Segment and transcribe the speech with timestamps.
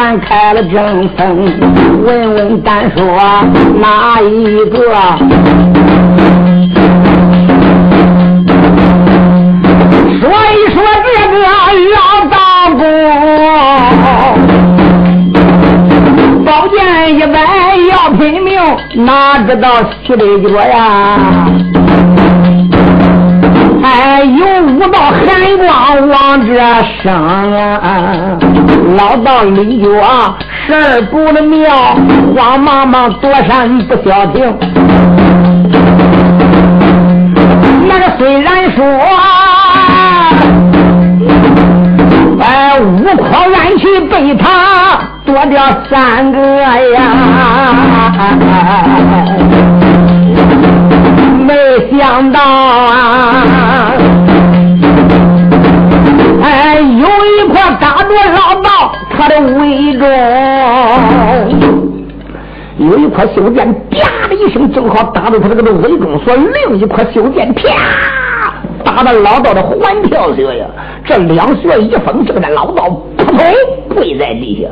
[0.00, 1.52] 咱开了正风？
[2.04, 3.02] 问问单说
[3.80, 4.78] 哪一个？
[10.20, 11.34] 说一说这个
[11.96, 11.98] 老
[12.30, 12.36] 道
[12.78, 12.80] 公，
[16.44, 16.78] 宝剑
[17.16, 17.36] 一摆
[17.90, 18.56] 要拼命，
[19.04, 19.68] 哪知道
[20.06, 21.47] 西北角呀？
[24.24, 26.52] 有五道寒光往这
[27.02, 27.12] 生
[27.80, 28.36] 啊！
[28.96, 29.88] 老道李角
[30.66, 31.68] 十二步的庙，
[32.34, 34.56] 慌忙忙躲闪不消停。
[37.86, 38.84] 那个虽然说，
[42.40, 47.02] 哎，五颗元气被他夺掉三个呀！
[51.46, 51.54] 没
[51.98, 52.40] 想到
[59.38, 60.08] 道他的胃中，
[62.78, 67.62] 有一块袖剑，啪的一声，正好打到他这个胃中，说另一块袖剑，啪
[68.84, 70.66] 打到老道的环跳穴呀，
[71.04, 73.38] 这两穴一封，这个老道扑通
[73.88, 74.68] 跪在地下。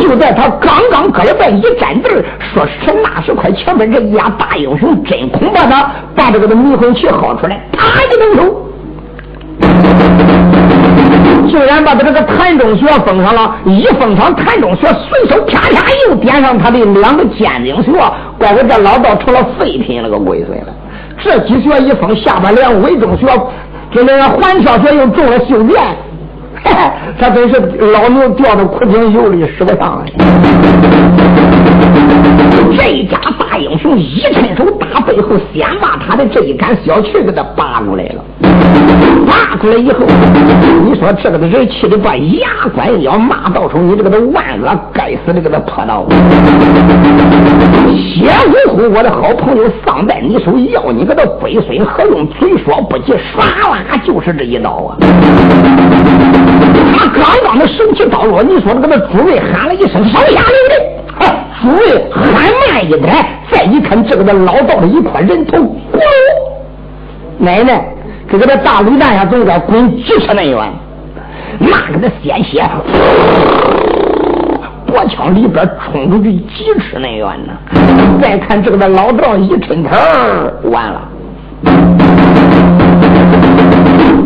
[0.00, 2.08] 就在他刚刚搁了这一站地
[2.52, 8.67] 说是那是快前面这一家大英雄，真恐怕他把这个的迷魂旗薅出来，啪一动手，
[11.48, 13.56] 竟然把他这个谭中学封上了。
[13.64, 17.92] 一封上谭中学，随手啪啪又点上他的两个尖顶学，
[18.38, 20.66] 怪不这老道成了废品了个鬼孙了。
[21.20, 23.26] 这几穴一封，下边连尾中学，
[23.92, 25.82] 就那个环跳穴又中了修炼。
[27.18, 27.58] 他真是
[27.92, 31.27] 老牛掉到苦井油里使不上了。
[32.76, 38.24] 这家大英雄一伸手打背后，先把他的这一杆小旗给他拔出来了。
[39.26, 40.06] 拔出来以后，
[40.84, 46.06] 你说这个的人气的把牙关要骂到手，你这个的万恶该死的给他泼到。
[47.98, 48.30] 血
[48.66, 52.26] 乎乎，我的好朋友丧在你手，要你个的龟孙何用？
[52.38, 54.96] 嘴说不急，唰啦就是这一刀啊！
[56.96, 60.82] 他刚刚的手起刀落，你说这个朱瑞喊了一声“手下留人”，
[61.68, 62.24] 哎，朱瑞喊
[62.70, 63.14] 慢一点，
[63.50, 66.00] 再一看这个的老道的一块人头，咕噜，
[67.38, 67.84] 奶奶，
[68.30, 70.72] 这个的大卤蛋下总该滚几尺那远，
[71.58, 72.64] 那个的鲜血，
[74.86, 77.52] 脖腔里边冲出去几尺那远呢。
[78.22, 81.06] 再看这个的老道一抻头，完了。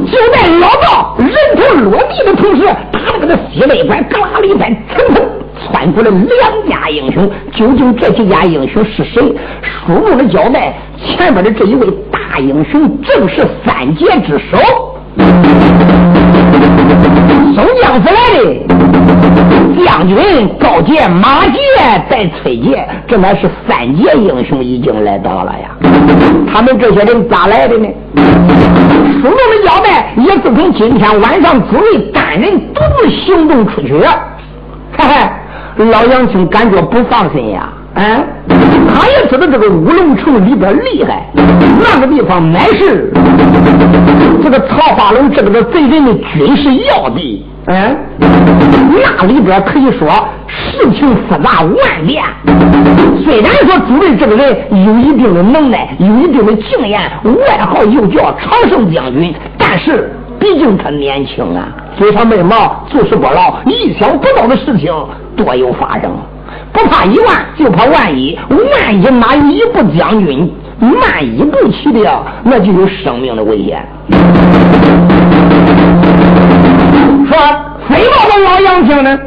[0.07, 5.25] 就在老道人头落地的同时，打了个那血泪关，嘎啦里边蹭蹭
[5.67, 7.31] 窜出了两家英雄。
[7.53, 9.35] 究竟这几家英雄是谁？
[9.63, 14.59] 书中的交代，前面的这一位大英雄正是三杰之首。
[17.55, 21.59] 宋江府来的将军高杰、马杰
[22.09, 25.77] 带崔杰，这乃是三杰英雄已经来到了呀。
[26.51, 27.89] 他们这些人咋来的呢？
[28.17, 35.31] 书中的交代也自从今天晚上诸位单人独自行动出去，嘿嘿，
[35.79, 37.73] 老杨青感觉不放心呀。
[37.95, 38.25] 嗯，
[38.95, 43.13] 他也知道这个乌龙城里边厉害，那个地方乃是
[44.43, 47.45] 这个曹化龙这个的贼人的军事要地。
[47.67, 50.09] 嗯，那里边可以说
[50.49, 52.25] 事情复杂万变。
[53.23, 60.11] 虽然说朱瑞这个人有一定的能耐，有一定的经验，外号又叫常胜将军，但是
[60.41, 64.93] 毕竟他年轻啊，嘴上没毛，做事不牢，意想不到的事情
[65.37, 66.11] 多有发生。
[66.73, 68.39] 不怕一万，就怕万一。
[68.51, 70.51] 万一哪有一步将军
[70.81, 73.87] 慢一步去的，那就有生命的危险。
[77.29, 77.39] 说
[77.89, 79.19] 飞报的老杨听呢，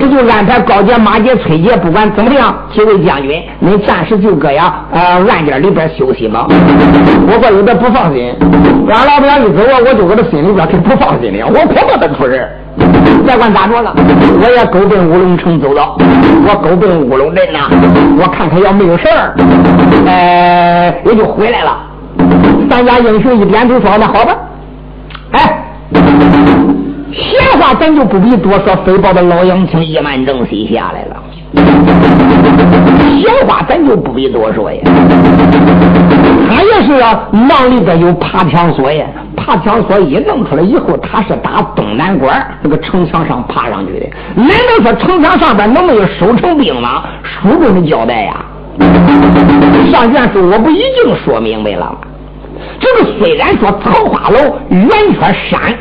[0.00, 6.46] 这就安排高杰、马杰、崔杰，不管怎么样，几位将军，你暂时就搁呀呃暗间里边休息吧。
[6.48, 8.34] 我怪有点不放心，
[8.86, 12.48] 让老表一走啊，我就搁这心里边是不放心的，我可不得出人。
[13.26, 13.92] 再管咋着了，
[14.40, 15.96] 我也勾奔乌龙城走了。
[16.46, 17.68] 我勾奔乌龙镇呐，
[18.20, 19.34] 我看看要没有事儿，
[20.06, 21.76] 呃，我就回来了。
[22.70, 24.36] 三家英雄一点头说：“那好吧。”
[25.32, 25.64] 哎，
[27.12, 28.76] 闲话咱就不必多说。
[28.84, 31.16] 飞豹的老杨青一满正西下来了。
[33.20, 34.80] 闲话咱就不必多说呀。
[36.50, 39.06] 他也是啊，囊里边有爬墙锁呀。
[39.36, 44.06] 爬墙锁一弄出来以后，他是打东南关那个城墙上爬上去的。
[44.34, 47.04] 难道说城墙上边能没有守城兵吗？
[47.22, 48.44] 书中的交代呀，
[49.90, 51.96] 上元书我不已经说明白了吗？
[52.80, 55.74] 这个虽然说桃花楼圆圈山，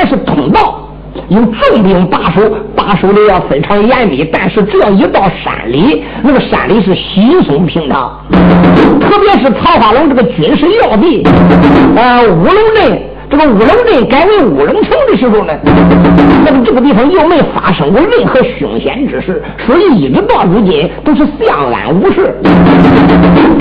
[0.00, 0.88] 凡是通道
[1.28, 2.40] 有重兵把守，
[2.74, 8.18] 把守的要非常严密，但是只要一到山里，那个山里是稀松平常。
[8.98, 11.22] 特别是桃花龙这个军事要地，
[11.96, 13.02] 呃，乌龙镇。
[13.28, 15.52] 这个乌龙镇改为乌龙城的时候呢，
[16.44, 22.34] 那么这个地方又没发生过任何凶险之事，所以一直到如今都是相安无事，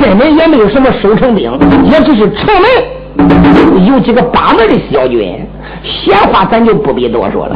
[0.02, 1.52] 根本也没有什么守城兵，
[1.84, 5.38] 也只是城门有几个把门的小军。
[5.84, 7.56] 闲话咱就不必多说了。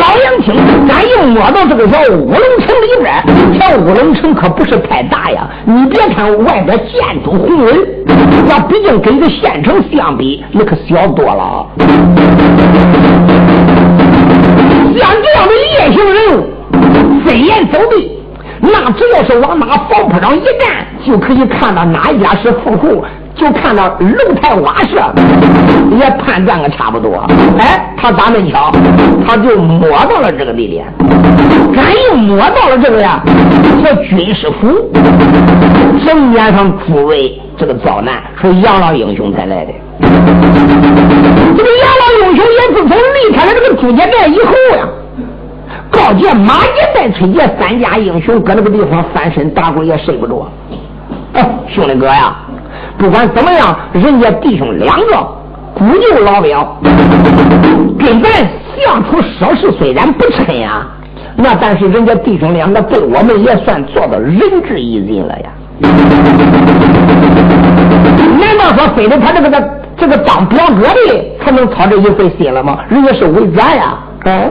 [0.00, 0.54] 老杨听，
[0.88, 3.24] 咱又摸到这个小乌龙城里边，
[3.58, 5.48] 这乌龙城可不是太大呀。
[5.64, 7.72] 你别看外边建筑宏伟，
[8.48, 11.66] 那毕竟跟个县城相比，那可小多了。
[14.98, 16.46] 像这样的夜行人物，
[17.24, 18.18] 飞檐走壁，
[18.60, 23.04] 那只要是往那房坡上一站，就可以看到哪一家是富户。
[23.36, 25.12] 就看到楼台瓦舍，
[25.98, 27.26] 也判断个差不多。
[27.58, 28.72] 哎，他咋那巧？
[29.26, 30.86] 他就摸到了这个地点，
[31.74, 33.22] 咱又摸到了这个呀，
[33.84, 34.90] 叫军师府。
[36.06, 39.72] 正面上诸位这个遭难，说杨老英雄才来的。
[40.00, 40.06] 这
[41.62, 44.88] 个杨老英雄也自从离开了这个朱家寨以后呀，
[45.90, 50.50] 高杰、马杰带崔杰三家英雄搁那个地方翻身打滚也睡不着。
[51.34, 52.34] 哎，兄弟哥呀！
[52.98, 55.28] 不管怎么样，人家弟兄两个
[55.74, 56.80] 孤旧老表，
[57.98, 58.32] 跟咱
[58.76, 60.86] 相处说事虽然不亲呀，
[61.36, 65.50] 那但是人家弟兄两个对我们也算做到仁至义尽了呀。
[68.38, 72.78] 难道说非得他这个这个当表哥的才能操这一回心了吗？
[72.88, 74.50] 人家是为咱呀，啊。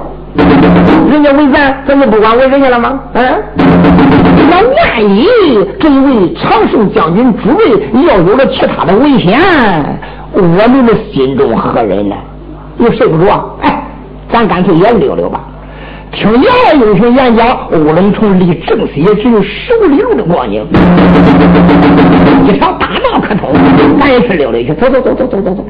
[1.09, 2.99] 人家为咱，咱就不管为人家了吗？
[3.13, 3.43] 嗯，
[4.49, 5.27] 那万一
[5.79, 9.39] 这一位长胜将军诸位你要有了其他的危险，
[10.33, 12.15] 我们的心中何忍呢？
[12.77, 13.57] 你睡不着？
[13.61, 13.81] 哎，
[14.29, 15.39] 咱干脆也溜溜吧。
[16.11, 20.65] 听杨老英雄演讲，乌龙城离正西也只有十五里路的光景，
[22.45, 23.53] 一条大道可通，
[23.99, 24.73] 咱也去溜溜去。
[24.75, 25.65] 走走走走走走走。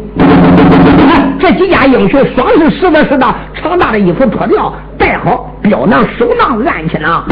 [1.07, 3.25] 看这几家英雄，双是实的实的，
[3.61, 7.23] 长大的衣服脱掉，带好镖囊、手囊、暗器囊，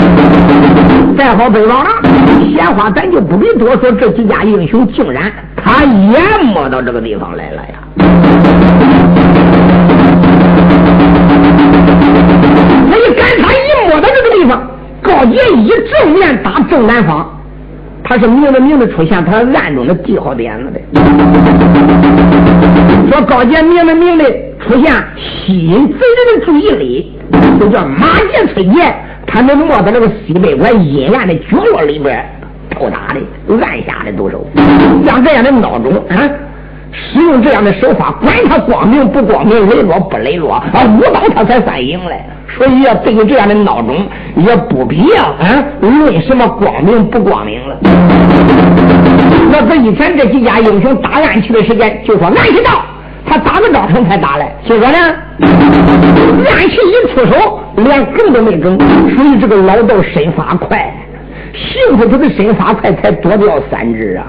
[1.18, 1.90] 带好背包了。
[2.56, 7.74] 闲话咱就不必多说，这几家英雄竟然他也摸到这个地方来了呀！
[12.90, 14.62] 那一赶他一摸到这个地方，
[15.02, 17.28] 高杰一正面打正南方。
[18.04, 20.80] 他是明的明的出现，他是暗中的记好点子的。
[23.16, 24.26] 我高杰明的明的
[24.60, 27.14] 出现，吸引贼人的注意力，
[27.60, 28.92] 就叫马杰崔杰，
[29.28, 32.26] 他能摸到那个西北关阴暗的角落里边
[32.72, 33.20] 偷打的，
[33.64, 34.44] 暗下的毒手。
[35.06, 36.28] 像这样的孬种啊，
[36.92, 42.20] 使用这样的手法，管他光明不光明，磊落不磊落，啊，舞刀他才算赢嘞。
[42.58, 44.08] 所以要，对于这样的孬种，
[44.38, 47.78] 也不必要，啊，论什么光明不光明了。
[49.52, 52.84] 那这以前这几家英雄打暗器的时间，就说暗器到，
[53.26, 54.54] 他打个招声才打来。
[54.68, 54.98] 就说呢，
[55.40, 58.78] 暗器一出手，连梗都没梗。
[59.16, 60.94] 所以这个老道身法快，
[61.54, 64.26] 幸亏他的身法快，才躲掉三只啊。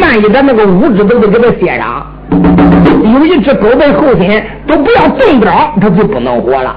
[0.00, 2.06] 万一咱那个五只都得给他卸上，
[3.02, 6.74] 有一只狗在后身都不要动刀，他就不能活了。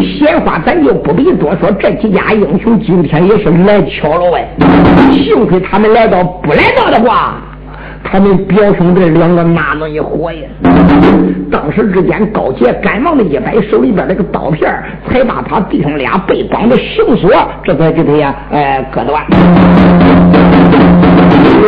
[0.00, 4.48] 闲话咱就不必多说，这几家英雄今天也是来巧了哎，
[5.12, 7.36] 幸亏他们来到，不来到的话，
[8.04, 10.40] 他们表兄弟两个哪能一伙呀？
[11.50, 14.70] 当时之间，高杰赶忙的一摆手里边那个刀片，
[15.08, 17.30] 才把他弟兄俩被绑的绳索，
[17.64, 19.24] 这才给他呀，哎，割断。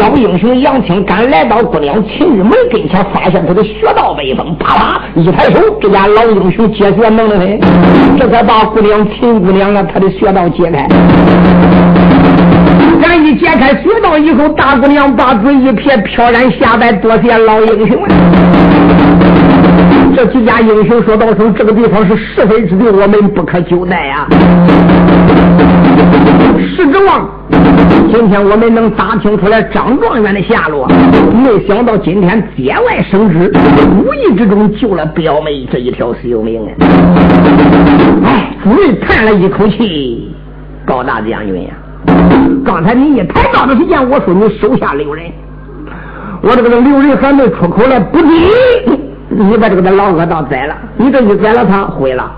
[0.01, 7.61] 老英雄杨青赶来到姑娘秦玉梅跟前，发现他的穴道被封，啪啪一抬手，这家老英雄解穴能的很，
[8.19, 10.87] 这才把姑娘秦姑娘啊，她的穴道解开。
[13.37, 17.99] 解开穴道以后，大姑娘把嘴一撇，飘然下拜，多谢老英雄。
[20.15, 24.27] 这几家英雄说道声：“这个地方是是非之地，我们不可久待呀。”
[26.77, 27.29] 是指望
[28.13, 30.89] 今天我们能打听出来张状元的下落，
[31.33, 33.53] 没想到今天节外生枝，
[33.97, 36.71] 无意之中救了表妹这一条性命啊！
[38.25, 40.35] 哎，朱瑞叹了一口气
[40.85, 41.71] ：“高大将军呀，
[42.65, 45.27] 刚才你一抬刀的时间，我说你手下留人，
[46.43, 48.29] 我这个留人还没出口呢，不急。”
[49.33, 52.33] 你把这个老恶道宰了，你这一宰了他毁了。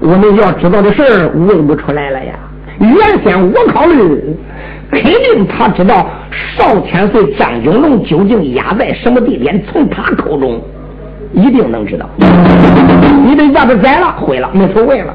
[0.00, 2.34] 我们要知道的事儿问不出来了呀。
[2.78, 2.92] 原
[3.24, 4.36] 先我考虑，
[4.90, 6.06] 肯定他知道
[6.54, 10.60] 少天岁张景龙究竟压在什么地点，从他口中
[11.32, 12.06] 一定能知道。
[13.24, 15.14] 你得把他宰了，毁了，没所谓了。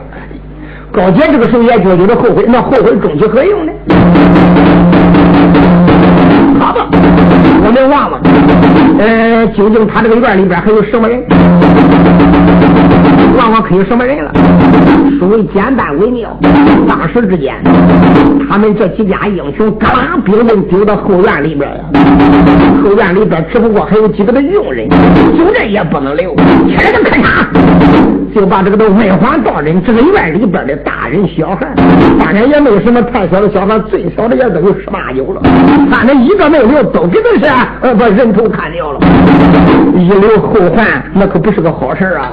[0.91, 3.71] 高杰这个时候也觉得有点后悔，那后悔终究何用呢？
[6.59, 6.87] 好吧，
[7.63, 8.19] 我们忘了。
[8.97, 11.23] 呃，究竟他这个院里边还有什么人？
[13.37, 14.31] 往往可有什么人了？
[15.19, 16.37] 所谓简单为妙。
[16.87, 17.55] 当时之间，
[18.49, 21.83] 他们这几家英雄刚把兵刃丢到后院里边呀。
[22.83, 24.87] 后院里边只不过还有几个的佣人，
[25.37, 26.33] 就这也不能留。
[26.67, 27.47] 天天看他，
[28.33, 31.73] 就把这个都外皇道人这个院里边的大人小孩，
[32.19, 35.41] 当然也没有什么太小的小孩，最小的也都有十八九了。
[35.91, 38.99] 反正一个没留，都给他是呃把人头砍掉了。
[39.95, 42.31] 一留后患，那可不是个好事啊！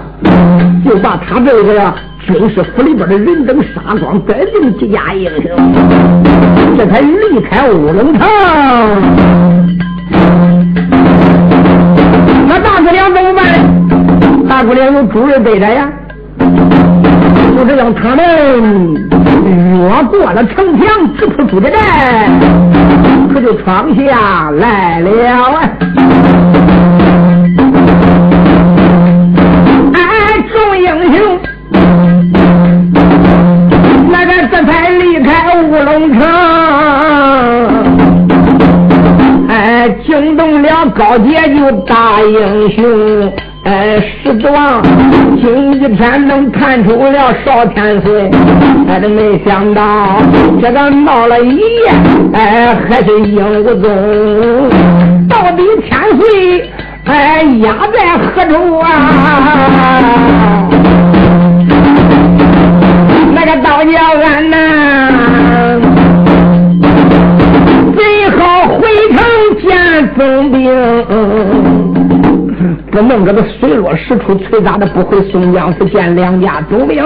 [0.84, 1.94] 就把他这个呀
[2.26, 5.50] 军事府里边的人等杀光，再定几家英雄，
[6.76, 8.28] 这才离开乌龙堂。
[12.48, 13.44] 那大姑娘怎么办？
[14.48, 15.90] 大姑娘有主人背着呀，
[17.56, 18.94] 就这样，他们
[19.44, 20.86] 越过了城墙，
[21.18, 22.30] 直扑出的寨，
[23.32, 25.68] 可就闯下来了啊！
[35.86, 36.20] 龙城，
[39.48, 44.82] 哎，惊动了高杰就大英雄，哎，石子王
[45.40, 48.28] 今一天能看出了少天岁，
[48.88, 50.20] 哎，这没想到
[50.60, 51.62] 这个闹了一夜，
[52.32, 54.68] 哎，还是影无踪，
[55.28, 56.68] 到底天岁。
[57.04, 60.55] 哎，压在何处啊？
[72.96, 77.04] 不弄个个水落石出，催咋的不回松江府见两家总兵？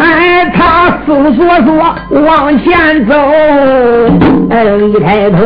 [0.00, 3.14] 哎，他思索索往前走，
[4.48, 5.36] 哎，一抬头，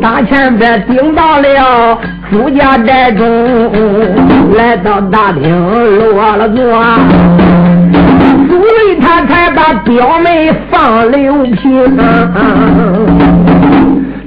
[0.00, 1.98] 大前边顶到了
[2.30, 3.26] 朱家寨中，
[4.56, 5.50] 来到大厅
[6.14, 6.80] 落了座，
[8.48, 11.98] 朱瑞他才把表妹放刘平。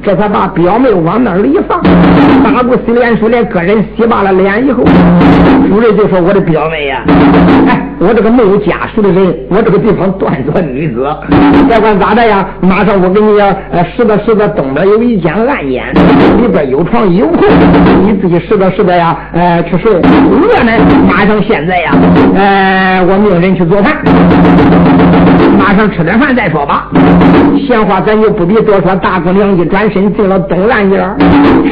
[0.08, 1.82] 这才把表妹往那里一放，
[2.42, 4.82] 打过洗脸水：“连个人洗罢了脸以后，
[5.68, 7.04] 主任就说：‘我的表妹呀，
[7.68, 11.08] 哎，我这个没有家属的人，我这个地方断做女子，
[11.68, 15.84] 别管咋的呀，马上我给你呀，呃，拾掇拾掇，东边有一间暗间，
[16.42, 17.48] 里边有床有空，
[18.06, 19.94] 你自己拾掇拾掇呀，呃，去睡。
[19.94, 20.72] 饿呢，
[21.08, 21.92] 马上现在呀，
[22.36, 23.98] 呃，我命人去做饭，
[25.58, 26.90] 马上吃点饭再说吧。
[27.68, 31.16] 闲话咱就不必多说，大姑娘一转身。”进了东兰院，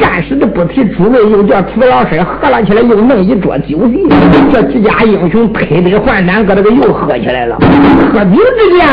[0.00, 4.06] 暂时的不提诸位，又叫楚老师喝了起来，又弄一桌酒席。
[4.52, 7.58] 这几家英雄推杯换盏，搁这个又喝起来了。
[8.12, 8.86] 喝酒之间，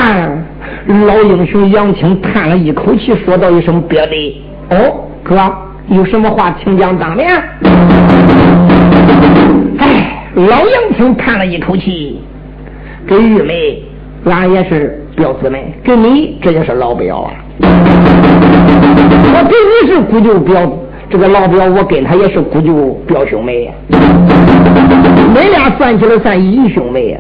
[1.06, 5.36] 老英雄杨青叹了一口气，说道一声：“别的哦，哥，
[5.88, 7.30] 有什么话请讲当面。”
[9.78, 12.20] 哎，老杨青叹了一口气，
[13.06, 13.84] 给玉梅，
[14.26, 17.32] 俺也是表姊妹，给你这也是老表啊。
[19.36, 20.72] 我跟你是姑舅表，
[21.14, 23.72] 这个老表我跟他也是姑舅表兄妹呀，
[25.36, 27.20] 恁俩算起来算姨兄妹呀，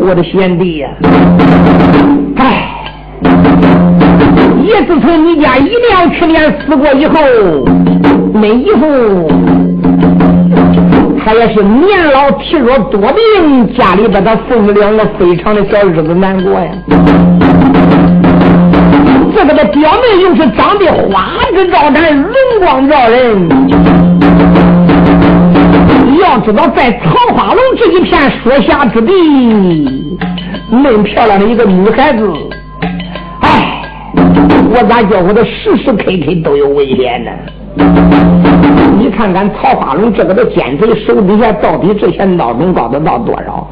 [0.00, 0.88] 我的贤弟呀，
[2.34, 2.64] 哎，
[4.64, 7.14] 也自从你家一娘去年死过以后，
[8.32, 8.88] 那以后
[11.24, 16.70] 他也是年老体弱多病，家里边他父母两个非常的小日子难过呀。
[19.34, 23.48] 这个的表妹又是长得花枝招展、容光照人。
[26.20, 29.12] 要知道，在桃花龙这一片说下之地，
[30.70, 32.32] 那么漂亮的一个女孩子，
[33.40, 33.82] 哎，
[34.72, 37.30] 我咋觉我的时时刻刻都有危险呢？
[38.96, 43.68] 你看看曹花龙这个的奸贼手底下到底这些孬种高得到多少？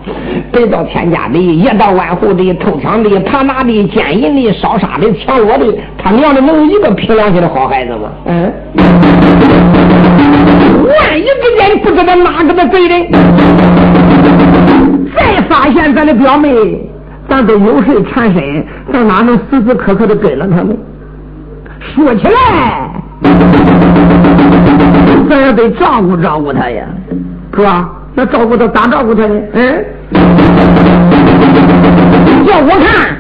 [0.52, 8.11] 白到天家的，夜到万户的，偷抢的，他拿的，奸淫的，烧杀的，抢我的，他娘的能有一个凭良心的好孩子吗？
[8.26, 8.52] 嗯。
[10.87, 13.11] 万一之间不知道哪个的贼人，
[15.17, 16.50] 再发现咱的表妹，
[17.29, 20.76] 咱都有事缠身，咱哪能时时刻刻的跟了他们？
[21.95, 24.22] 说起来。
[25.33, 26.85] 咱也得照顾照顾他呀，
[27.51, 27.65] 哥，
[28.15, 29.41] 那照顾他咋照顾他呢？
[29.55, 29.85] 嗯，
[32.45, 33.17] 要我看，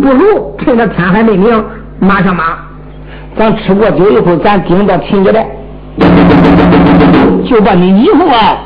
[0.00, 1.64] 不如趁着天还没明，
[2.00, 2.42] 马上马，
[3.36, 5.46] 咱吃过酒以后，咱顶到亲家来，
[7.48, 8.58] 就把你以后啊，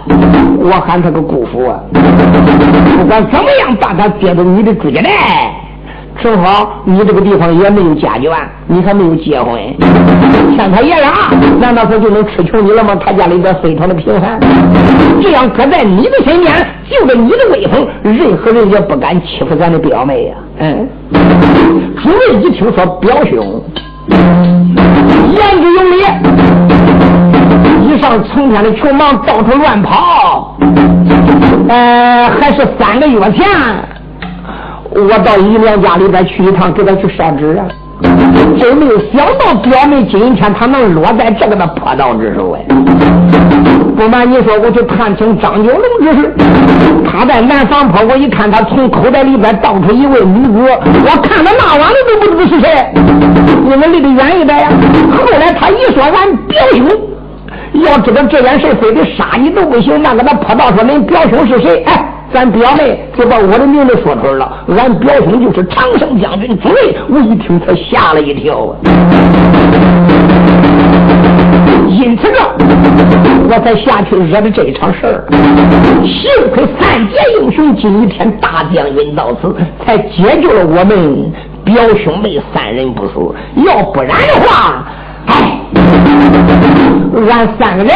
[0.58, 5.10] 我喊他个姑父啊，不管怎么样，把他接到你的住家来。
[6.22, 8.34] 正好你这个地方也没有家眷，
[8.66, 9.60] 你还没有结婚，
[10.56, 11.12] 像他爷俩，
[11.60, 12.96] 难道说就能吃穷你了吗？
[12.96, 14.40] 他家里边非常的贫寒，
[15.22, 16.54] 这样搁在你的身边，
[16.90, 20.34] 就着你的威风，任何人也不敢欺负咱的表妹呀。
[20.58, 20.88] 嗯，
[22.02, 23.62] 主位一听说表兄
[25.34, 26.02] 言之有理，
[27.88, 30.56] 以上成天的穷忙到处乱跑，
[31.68, 33.44] 呃，还是三个月前。
[34.94, 37.66] 我到姨娘家里边去一趟，给他去烧纸啊！
[38.60, 42.64] 真没有想到表妹今天她能落在这个的破道之手哎！
[43.96, 46.34] 不瞒你说，我去探听张九龙之事。
[47.10, 52.92] 他在南房坡，我一看他从口袋里边倒出一位女子，我看他那晚的都不知是谁。
[53.64, 54.68] 你们离得远一点呀！
[55.12, 56.86] 后来他一说俺表兄，
[57.82, 61.82] 要知道这件事非得杀你都不行，那个他破道说恁表兄是谁？
[61.84, 62.12] 哎！
[62.32, 66.96] 咱表妹就把我的名字说出来了，俺表兄就是长胜将军朱瑞。
[67.08, 68.76] 我一听，他吓了一跳啊！
[71.88, 72.38] 因此呢，
[73.48, 75.24] 我才下去惹的这场事儿。
[76.04, 79.54] 幸亏三杰英雄今天大将军到此，
[79.84, 81.32] 才解救了我们
[81.64, 83.12] 表兄妹三人不死。
[83.64, 84.84] 要不然的话，
[87.28, 87.92] 俺三个人。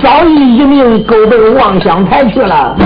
[0.00, 2.76] 早已一命勾奔望乡台去了。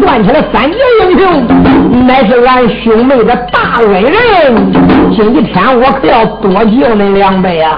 [0.00, 4.12] 算起来，三杰英雄乃是俺兄妹的大恩人。
[5.14, 7.76] 今天我可要多救恁两倍啊！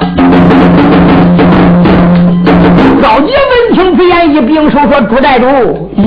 [3.03, 5.47] 高杰闻听此言，一并手说：“朱寨主，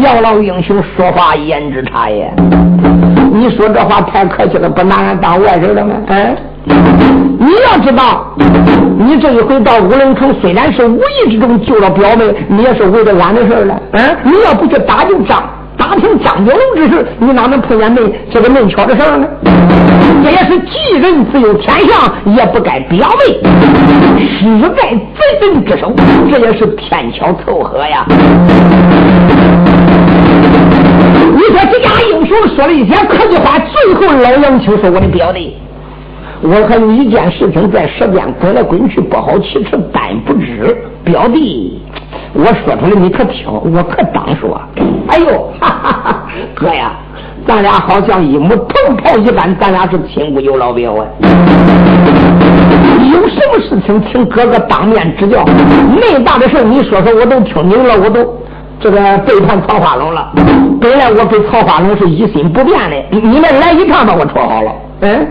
[0.03, 2.31] 姚老英雄说话言之差也。
[3.33, 6.35] 你说这话太客气了，不拿俺当外人了吗？”嗯。
[6.65, 8.25] 你要知道，
[8.99, 13.81] 你这一回到乌龙城，虽然是无意之中救了表妹，你也是为了俺的事了。
[13.93, 15.43] 嗯，你要不去打听张
[15.77, 19.27] 打听张九龙之事，你哪能碰见那这个嫩巧的事呢？
[20.23, 23.39] 这也是吉人自有天相，也不该表妹
[24.39, 25.91] 死在贼人之手，
[26.31, 28.05] 这也是天巧凑合呀。
[31.33, 35.57] 你说这家英雄说了一些客气话，最后老杨秋是我的表弟。
[36.43, 41.79] 我还有一件事情在舌边滚来滚去，不好启齿，但不知表弟，
[42.33, 44.59] 我说出来你可听，我可当说。
[45.09, 46.23] 哎呦，哈哈哈，
[46.55, 46.93] 哥呀，
[47.45, 51.05] 咱俩好像一母同胞一般，咱俩是亲故有老表啊。
[53.13, 55.45] 有什么事情，请哥哥当面指教。
[55.95, 58.35] 那大的事你说说，我都听明了，我都
[58.79, 60.31] 这个背叛曹花龙了。
[60.81, 65.27] 本来我跟曹花龙是一心不变的，你们来一趟把我戳好了，嗯。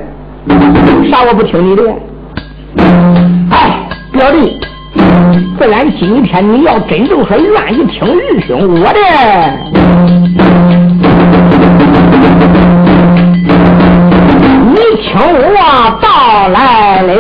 [1.11, 1.83] 啥我不听你的？
[3.51, 4.61] 哎，表弟，
[5.59, 8.99] 自然今天你要真正说愿意听玉兄我的，
[14.67, 15.59] 你听我
[16.01, 16.09] 道
[16.49, 17.13] 来了。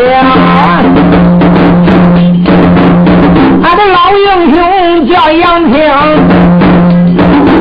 [3.62, 4.56] 俺的老英雄
[5.08, 5.74] 叫杨平，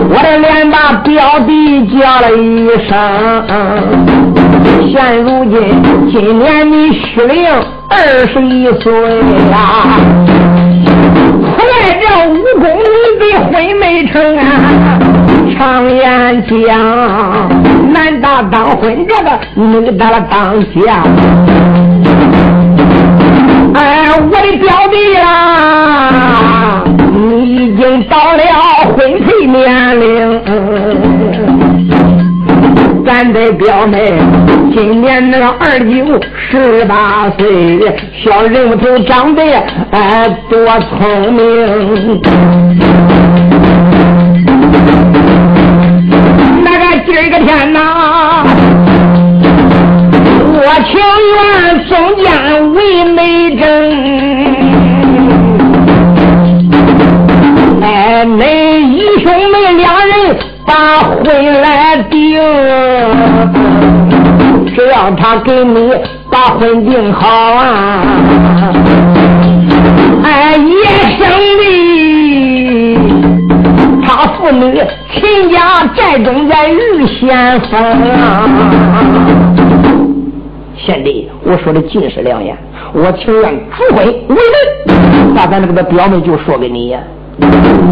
[0.09, 2.89] 我的连把表弟叫了一声。
[4.91, 5.59] 现如今，
[6.11, 7.47] 今年你虚龄
[7.89, 7.95] 二
[8.27, 8.91] 十一岁
[9.51, 9.55] 呀，
[11.57, 11.71] 来
[12.01, 14.41] 这武功你的婚没成啊？
[15.55, 16.49] 常言讲，
[17.93, 21.03] 男大当婚，这个女大当嫁。
[23.75, 28.41] 哎，我的表弟呀，你已经到了
[28.95, 30.41] 婚配年龄。
[33.05, 34.13] 咱的表妹
[34.81, 37.81] 今年那个二九十八岁，
[38.23, 39.43] 小人物头长得
[39.91, 42.21] 哎多聪明。
[46.63, 47.77] 那个今儿个天呐，
[50.53, 50.95] 我情
[51.35, 51.37] 愿
[51.89, 51.91] 中
[52.23, 52.25] 间
[52.71, 53.19] 为媒
[53.57, 53.61] 争。
[57.81, 58.39] 哎，恁
[58.95, 60.13] 义兄妹两人。
[60.69, 61.25] 把婚
[61.61, 62.39] 来定，
[64.75, 65.91] 只要他给你
[66.31, 68.03] 把婚定好啊！
[70.23, 70.83] 哎，也
[71.17, 71.27] 生
[71.59, 71.63] 的，
[74.05, 74.81] 他父女
[75.13, 78.47] 秦家寨中在玉仙峰啊！
[80.77, 82.57] 贤弟，我说的尽是良言，
[82.93, 86.99] 我情愿主婚为人，把咱这个表妹就说给你呀。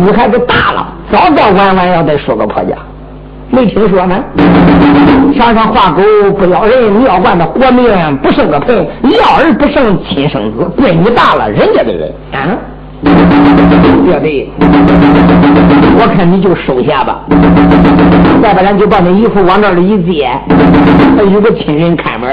[0.04, 2.76] 女孩子大了，早早晚晚要得说个婆家。
[3.58, 4.24] 没听说呢？
[5.36, 6.04] 墙上画狗
[6.38, 7.86] 不咬人，尿罐子活命
[8.17, 10.70] 不剩个盆，要儿不剩亲生子。
[10.78, 12.56] 闺女大了，人家的人啊。
[13.02, 17.22] 对对，我看你就收下吧。
[18.43, 20.30] 再不然就把那衣服往那里一接，
[21.17, 22.30] 有个亲人看门。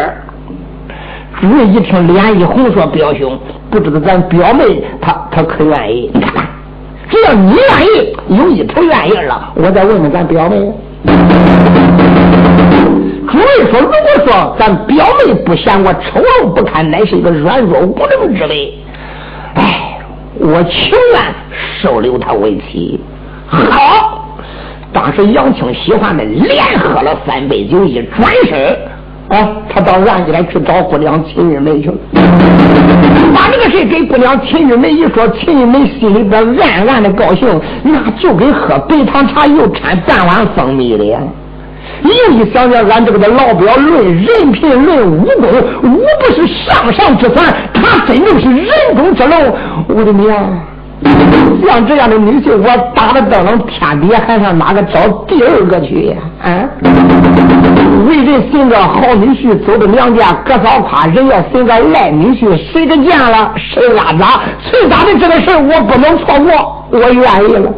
[1.40, 3.38] 主任一听，脸一红，说：“表兄，
[3.70, 6.12] 不知道咱表妹她她可愿意？
[7.08, 10.56] 只要你愿意，有一头愿意了，我再问问咱表妹。”
[13.30, 18.78] 主任说：“如果说咱表妹不嫌我丑陋不堪，乃是一个软弱无能之辈，
[19.54, 19.98] 哎，
[20.38, 21.34] 我情愿
[21.80, 23.00] 收留她为妻。”
[23.46, 24.26] 好，
[24.92, 28.76] 当时杨青喜欢的连喝了三杯酒，一转身。
[29.28, 31.94] 啊，他到院里去找姑娘秦玉梅去了，
[33.34, 37.48] 把这个事给姑娘秦玉梅一说，秦玉梅心里边暗暗的高兴，
[37.82, 41.04] 那就跟喝白糖茶又掺半碗蜂蜜的。
[41.04, 45.50] 又一想想，俺这个的老表论人品论武功，
[45.82, 49.54] 武不是上上之算，他真正是人中之龙，
[49.88, 50.36] 我的娘！
[51.66, 56.16] 像这样的女婿，我打了灯笼，天底下还上哪个找第二个去呀？
[56.42, 56.68] 啊！
[58.06, 67.72] 为人寻个好女婿，走到娘家哥嫂夸，人要寻个赖女婿，谁的见了谁拉杂，谁咋的这个事我不能错过，我愿意了。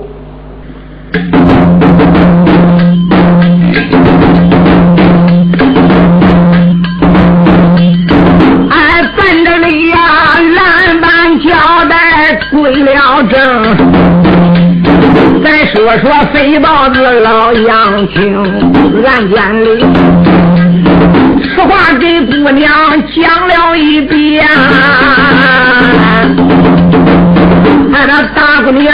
[15.89, 18.37] 我说飞豹子老杨青
[19.07, 19.87] 案件里，
[21.45, 22.69] 实话给姑娘
[23.15, 24.45] 讲了一遍。
[27.95, 28.93] 俺那大姑娘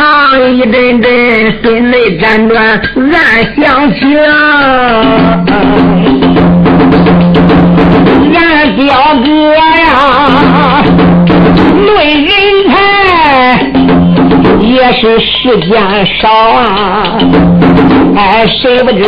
[0.52, 1.10] 一阵阵
[1.62, 3.16] 心内辗转，暗
[3.56, 4.14] 想起，
[8.36, 8.84] 俺表
[9.24, 10.84] 哥呀，
[11.86, 12.61] 论人。
[14.72, 15.70] 也是时间
[16.20, 17.18] 少啊！
[18.16, 19.04] 哎，谁不知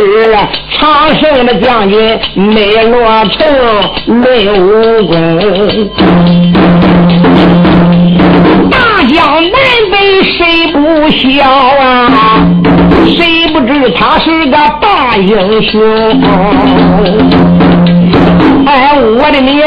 [0.77, 3.43] 长胜的将军没落成
[4.21, 5.13] 没武功？
[8.69, 9.57] 大江南
[9.91, 10.77] 北谁不
[11.09, 12.45] 晓啊？
[13.05, 15.81] 谁不知他是个大英雄？
[18.67, 19.65] 哎，我的娘！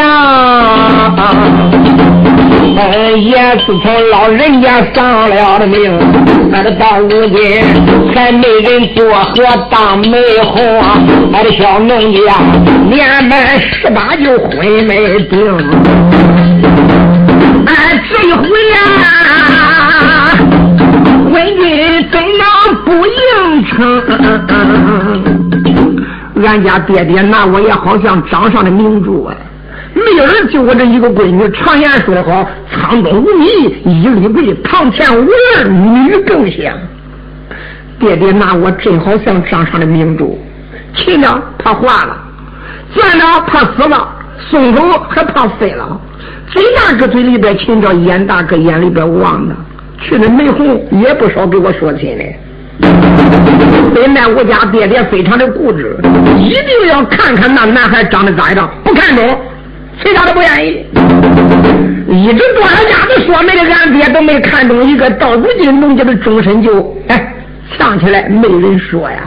[3.17, 5.93] 也是从老人家丧了的命，
[6.53, 7.63] 俺这到如今
[8.15, 9.35] 还没人做和
[9.71, 10.81] 当媒红！
[11.33, 12.19] 俺的小农家
[12.89, 15.39] 年满十八就婚没定，
[17.67, 17.75] 俺
[18.09, 18.77] 这一回呀，
[21.33, 21.61] 婚姻
[22.11, 22.45] 怎能
[22.85, 23.21] 不应
[23.67, 23.77] 承？
[26.47, 29.35] 俺家爹爹拿我也好像掌上的明珠啊！
[29.99, 31.51] 没有人救我这一个闺女。
[31.51, 33.47] 常言说得好，苍东无米
[33.85, 36.73] 一粒贵，堂前无人女更香。
[37.99, 40.39] 爹爹拿我真好像掌上的明珠，
[40.95, 42.17] 亲呢怕化了，
[42.95, 44.09] 钻呢怕死了，
[44.51, 46.01] 松手还怕飞了。
[46.47, 49.55] 嘴大搁嘴里边亲着，眼大搁眼里边望着，
[50.01, 52.25] 去的媒红也不少给我说亲的。
[53.93, 55.99] 本来我家爹爹非常的固执，
[56.39, 59.27] 一定要看看那男孩长得咋样，不看中。
[60.03, 60.85] 其他都不愿意，
[62.09, 67.35] 一直端着家子说，没的俺爹都没看中一个，到如今农家的终身就哎
[67.77, 69.19] 想起来，没人说呀。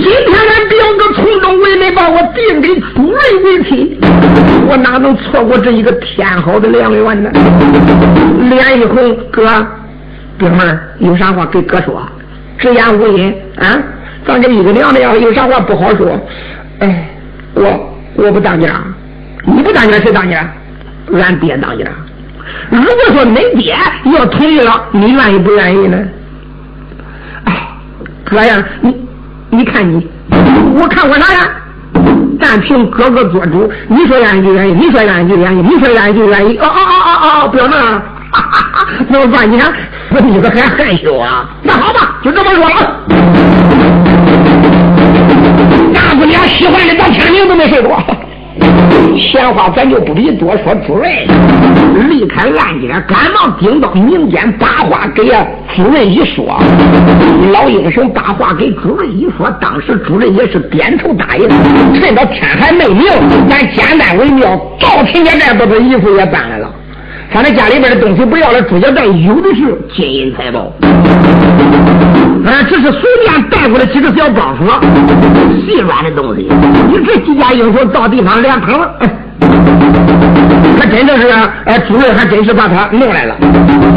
[0.00, 3.98] 今天俺表哥从中为媒把我定给朱瑞为妻，
[4.66, 7.30] 我哪能错过这一个天好的良缘呢？
[8.48, 9.44] 脸一红，哥，
[10.38, 12.02] 哥们有啥话给哥说，
[12.58, 13.78] 直言无隐啊。
[14.26, 16.18] 咱这一个娘的呀，有啥话不好说，
[16.80, 17.10] 哎。
[17.54, 18.68] 我我不当家，
[19.44, 20.46] 你不当家谁当家？
[21.12, 21.84] 俺爹当家。
[22.70, 23.76] 如果说恁爹
[24.12, 25.98] 要同意了，你愿意不愿意呢？
[27.44, 27.68] 哎，
[28.24, 28.94] 哥呀，你
[29.50, 30.06] 你看你，
[30.80, 31.48] 我看我啥呀？
[32.40, 36.56] 但凭哥哥做主，你说愿意就愿意，你说愿意就愿意，你说愿意就愿意。
[36.58, 38.02] 哦哦哦哦哦，不要 那，
[39.08, 39.50] 那么办？
[39.50, 39.72] 你看
[40.10, 41.48] 死你个还害羞啊？
[41.62, 44.07] 那好吧，就这么说了。
[46.18, 47.96] 大姑娘喜欢的到天明都没睡着，
[49.16, 50.74] 闲话咱就不必多说。
[50.84, 51.12] 主任
[52.10, 55.22] 离开案间，赶忙顶到民间，把话给
[55.76, 56.60] 主任一说。
[57.52, 61.48] 老英雄把话给主任一说，当时主任也是点头答应。
[61.94, 63.04] 趁着天还没明，
[63.48, 66.68] 咱简单为妙，到亲家这把这衣服也搬来了。
[67.30, 70.72] 看他家里边的东西不要了，朱家寨有的是金银财宝。
[72.46, 74.64] 啊，只是随便带过来几个小包袱，
[75.66, 76.48] 细软的东西。
[76.88, 78.80] 你这几家英雄到地方连疼，
[80.78, 81.28] 他真正是，
[81.66, 83.36] 哎，主人还真是把他弄来了，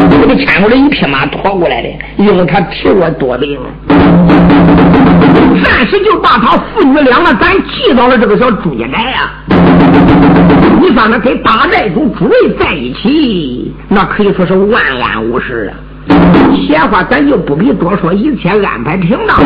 [0.10, 3.58] 给他牵过来一匹马驮过来的，因为他体弱多病，
[5.64, 9.32] 暂时就把他父女两个咱寄到了这个小朱家寨呀。
[10.80, 15.78] 你说那跟大寨主朱瑞在一起，那可以说是万安无事啊。
[16.68, 19.38] 闲话咱就不必多说，一切安排停当。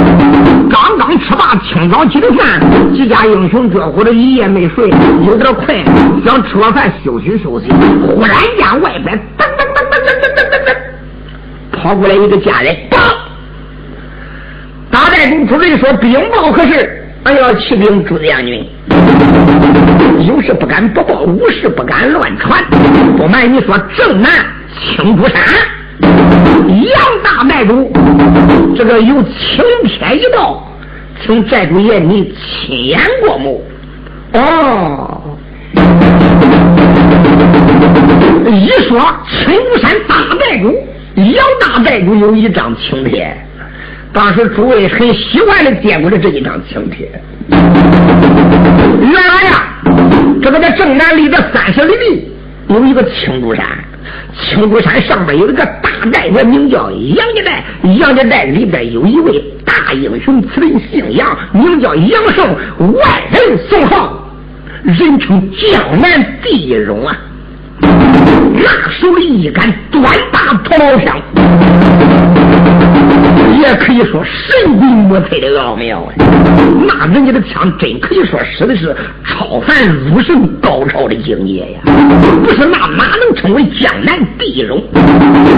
[0.69, 2.61] 刚刚吃罢清早起的饭，
[2.93, 4.89] 几家英雄这会儿一夜没睡，
[5.25, 5.83] 有点困，
[6.25, 7.67] 想吃完饭休息休息。
[8.07, 12.75] 忽然间，外边噔噔噔噔噔噔噔噔噔，跑过来一个家人，
[14.89, 17.04] 大寨主朱瑞说：“禀报可是？
[17.25, 18.63] 俺要启禀朱将军，
[20.27, 22.63] 有事不敢不报，无事不敢乱传。
[23.17, 24.31] 不瞒你说，正南
[24.79, 25.39] 青竹山。”
[26.69, 27.91] 杨大寨主，
[28.77, 30.63] 这个有青天一道，
[31.25, 33.65] 请寨主爷你亲眼过目。
[34.33, 35.19] 哦，
[38.45, 40.77] 一说青竹山大寨主
[41.15, 43.35] 杨大寨主有一张青天，
[44.15, 47.11] 当时诸位很喜欢的接过了这一张请帖。
[47.49, 49.67] 原来呀，
[50.41, 52.31] 这个在正南离这三十里地
[52.69, 53.65] 有一个青竹山。
[54.33, 57.61] 青竹山上边有一个大寨子，名叫杨家寨。
[57.99, 64.17] 杨家寨里边有一位大英雄，此人姓杨，名叫杨胜，万人送上，
[64.83, 67.17] 人称江南第一勇啊！
[67.81, 71.19] 拿手里一杆短大头刀枪。
[73.59, 76.13] 也可以说神鬼莫测的奥妙啊！
[76.87, 81.79] 那人家的枪真可以说使的是超凡入神高超的境界呀！
[82.43, 84.81] 不是那哪能称为江南第一勇？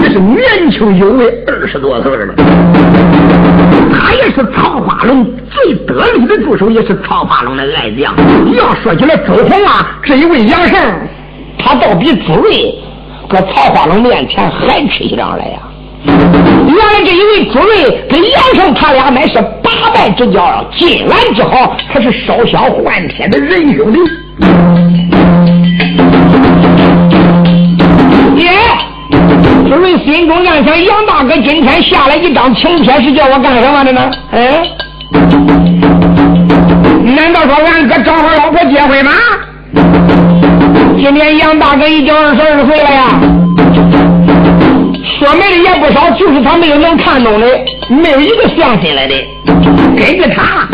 [0.02, 2.34] 这是年轻有为，二十多岁了。
[3.92, 8.14] 他也是曹花龙最得力的助手，也是曹花龙的爱将。
[8.54, 10.78] 要说起来，周红啊，这一位杨胜，
[11.58, 12.74] 他倒比朱瑞
[13.28, 15.58] 搁曹花龙面前还吃上来呀！
[16.04, 23.98] 原来这一位朱瑞跟杨胜他俩乃是八拜之交，金兰之好，可是烧香换天的仁兄弟。
[28.42, 28.50] 耶！
[29.68, 34.10] 朱瑞心中暗想：杨大哥今天下来一张请帖，是叫我干什么的呢？
[34.32, 34.62] 哎，
[37.16, 39.12] 难道说俺哥找我老婆结婚吗？
[40.96, 43.08] 今年杨大哥已经二十二岁了呀。
[45.18, 47.46] 说媒的也不少，就是他没有能看懂的，
[47.88, 49.14] 没有一个相信来的。
[49.96, 50.68] 根据他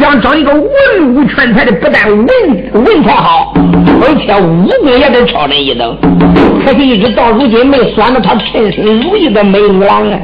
[0.00, 2.26] 想找一个文武全才的，不但文
[2.72, 3.52] 文才好，
[4.00, 5.94] 而且武功也得超人一等。
[6.64, 10.18] 可是，一直到如今没选到他称心如意的美女郎啊！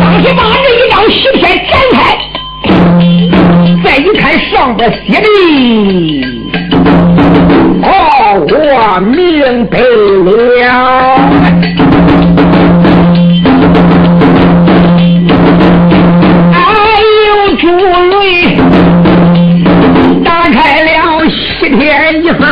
[0.00, 1.96] 当时把这一张喜帖展开，
[3.84, 5.26] 再一看上边写的。
[7.82, 7.86] 哦
[8.36, 10.28] 我明白了。
[16.52, 16.58] 哎
[17.26, 18.12] 呦，朱瑞
[20.24, 20.88] 打开了
[21.30, 21.30] 西
[21.76, 21.80] 天
[22.24, 22.42] 一封，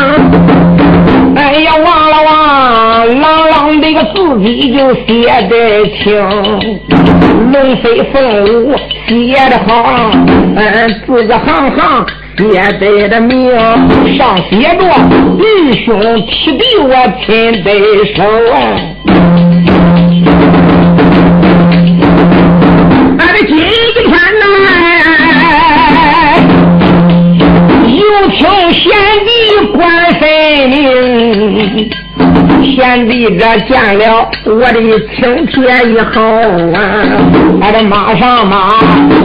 [1.34, 5.08] 哎呀，望了望，朗朗的个字迹就写
[5.50, 5.54] 得
[5.98, 6.02] 清，
[7.52, 8.14] 龙飞凤
[8.44, 8.76] 舞
[9.08, 9.10] 写
[9.50, 10.10] 得好，
[10.54, 10.60] 嗯，
[11.06, 12.06] 字字行行。
[12.42, 13.48] 写得的命
[14.18, 14.82] 上写着
[15.38, 16.88] 弟兄七弟我
[17.24, 17.70] 亲得
[18.16, 18.18] 手
[18.52, 18.54] 啊！
[23.16, 24.44] 俺的今天呐，
[27.86, 28.00] 有
[28.32, 28.40] 请
[28.72, 28.82] 贤
[29.24, 29.30] 弟
[29.76, 29.80] 关
[30.18, 30.20] 神
[30.68, 30.80] 明。
[32.70, 34.80] 贤弟这见了我的
[35.16, 35.52] 请帖
[35.90, 36.22] 以后
[36.72, 36.80] 啊，
[37.60, 38.68] 俺的马上马，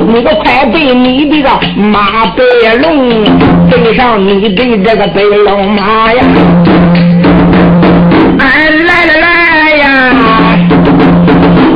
[0.08, 1.50] 你个快备你的个
[1.82, 2.43] 马背
[2.82, 3.23] 龙，
[3.69, 6.23] 背上你的这个背龙马呀！
[8.39, 9.26] 哎，来来来
[9.78, 9.86] 呀！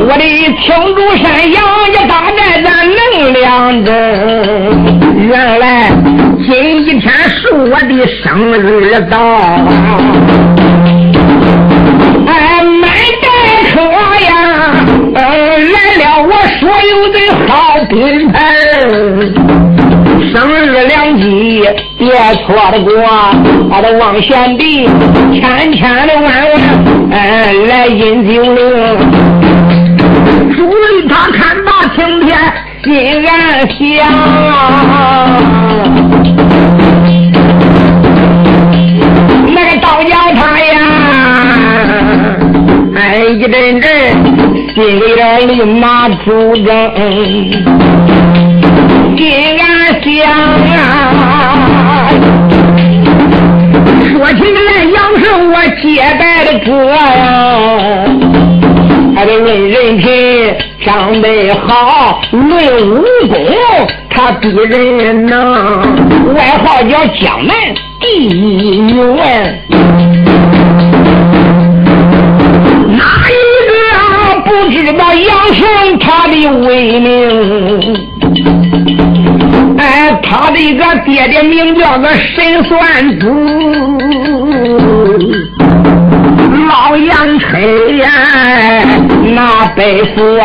[0.03, 0.23] 我的
[0.61, 1.55] 青竹山杨
[1.93, 2.99] 家大寨咱能
[3.33, 3.89] 两真，
[5.27, 5.91] 原来
[6.43, 6.49] 今
[6.83, 7.93] 一天是我的
[8.23, 9.17] 生日到
[17.93, 18.39] 金盆，
[20.31, 21.61] 生日良机，
[21.97, 22.07] 别
[22.45, 22.89] 错过。
[23.69, 24.87] 他的王贤弟，
[25.33, 26.31] 千千的万万，
[27.11, 28.97] 哎，来阴酒了。
[30.55, 32.39] 朱令他看罢青天，
[32.85, 33.29] 心然
[33.77, 33.79] 想。
[39.53, 39.81] 那个
[40.33, 40.79] 他呀，
[42.95, 44.30] 哎一阵阵。
[44.73, 46.71] 心里边立马主张，
[49.17, 49.21] 心
[49.59, 52.09] 安想啊。
[54.11, 55.85] 说起来，杨胜我结
[56.17, 56.95] 拜的哥呀，
[59.13, 60.07] 他的论人品
[60.85, 61.27] 长得
[61.67, 62.49] 好，论
[62.91, 63.35] 武功
[64.09, 65.35] 他比人能，
[66.33, 67.55] 外号叫江南
[67.99, 69.01] 第一女
[75.01, 77.09] 不知道杨胜他的威名？
[79.79, 83.25] 哎，他的一个爹爹名叫个神算子，
[86.67, 88.11] 老杨春呀，
[89.33, 90.39] 那辈子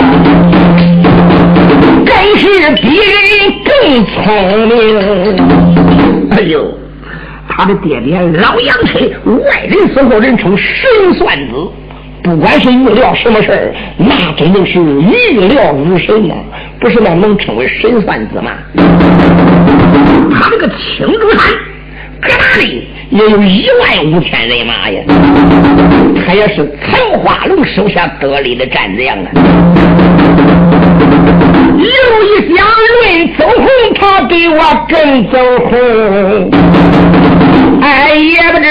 [2.07, 3.12] 更是比人
[3.62, 4.16] 更聪
[4.69, 4.75] 明。
[6.31, 6.73] 哎呦，
[7.47, 9.05] 他的爹爹老杨春，
[9.45, 11.55] 外人死后人称神算子。
[12.26, 16.34] 不管是预料什么事儿，那真的是预料如神呐！
[16.80, 18.50] 不是那能称为神算子吗？
[20.34, 21.38] 他这个青竹山
[22.20, 25.00] 搁哪里也有一万五千人马呀！
[26.26, 29.30] 他也是曹化龙手下得力的战将啊！
[31.78, 31.84] 又
[32.24, 33.68] 一想论走红，
[34.00, 34.58] 他比我
[34.88, 35.38] 更走
[35.70, 36.50] 红。
[37.82, 38.66] 哎，也不知。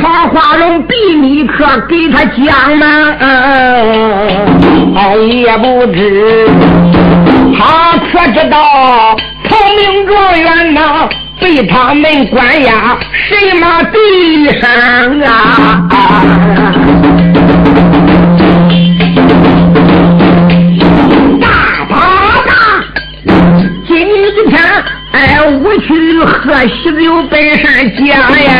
[0.00, 2.86] 曹化龙比你可给他讲吗？
[4.96, 6.48] 哎，也不知
[7.58, 9.16] 他可知道
[9.48, 11.08] 同名状元呐，
[11.40, 12.96] 被他们关押
[13.28, 14.70] 什么地上
[15.20, 15.86] 啊？
[15.90, 15.96] 大
[25.12, 28.06] 哎，我去喝喜酒，本事讲
[28.44, 28.50] 呀。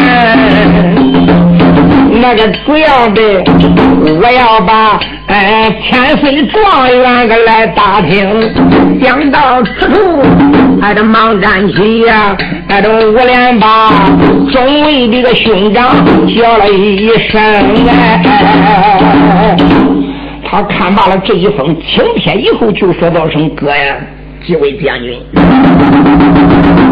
[2.21, 3.23] 那个主要的，
[4.21, 8.29] 我要把哎千岁状元个来打听。
[9.01, 10.23] 想到此处，
[10.83, 12.37] 还得忙站起呀，
[12.69, 13.91] 还得五连把
[14.53, 15.97] 中尉的个兄长
[16.37, 17.41] 叫了一声
[17.89, 19.57] 哎。
[20.45, 23.95] 他看罢了这一封请帖以后，就说道声哥呀，
[24.47, 25.21] 几位将军，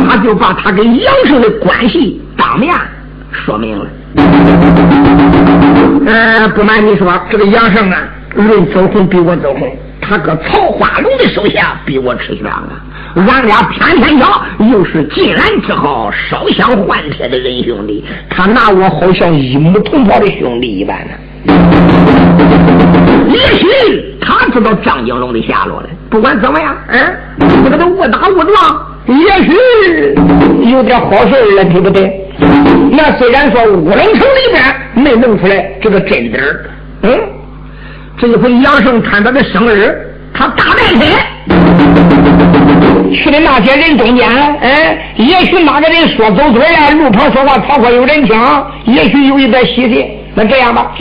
[0.09, 2.75] 他就把他跟杨胜的关系当面
[3.33, 3.87] 说明了。
[6.07, 7.99] 呃，不瞒你说，这个杨胜啊，
[8.35, 12.85] 论走红比我走红，他搁曹化龙的手下比我吃香啊。
[13.17, 21.13] 俺俩偏偏巧又是近来之好，烧香换帖的人兄弟，他拿我好像一母同胞的兄弟一般呢。
[23.29, 25.89] 也许他知道张景龙的下落了。
[26.11, 27.17] 不管怎么样，嗯，
[27.71, 32.25] 这个误打误撞，也许有点好事了，对不对？
[32.91, 34.63] 那虽然说乌龙城里边
[34.95, 36.71] 没弄出来这个真底儿，
[37.03, 37.21] 嗯，
[38.17, 39.95] 这一回杨胜看他的生日，
[40.33, 41.13] 他大半天
[43.13, 44.29] 去的那些人中间，
[44.61, 48.37] 哎，也许哪个人说走嘴了，路旁说话，曹操有人听，
[48.87, 50.05] 也许有一点喜事。
[50.39, 50.93] 那这样吧，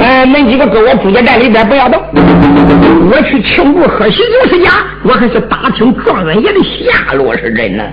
[0.00, 2.02] 哎，恁几个搁我朱家寨里边不要动，
[3.08, 4.72] 我去庆祝喝喜酒是假，
[5.04, 7.84] 我还是打听状元爷的下落是真呢。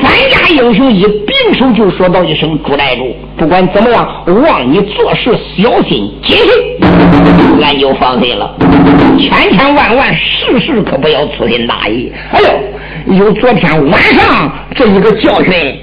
[0.00, 8.54] 三家英雄一并手就说道一声：“朱寨主，不管怎么样，望你做事小心谨慎，俺就放心了。
[9.18, 12.12] 千千万万，事事可不要粗心大意。
[12.30, 12.38] 哎
[13.08, 15.76] 呦，有昨天晚上这一个教训，